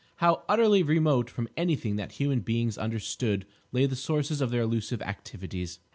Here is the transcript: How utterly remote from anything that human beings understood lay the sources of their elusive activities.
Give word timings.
How 0.15 0.41
utterly 0.49 0.81
remote 0.81 1.29
from 1.29 1.47
anything 1.55 1.95
that 1.97 2.13
human 2.13 2.39
beings 2.39 2.75
understood 2.75 3.45
lay 3.71 3.85
the 3.85 3.95
sources 3.95 4.41
of 4.41 4.49
their 4.49 4.63
elusive 4.63 4.99
activities. 5.03 5.77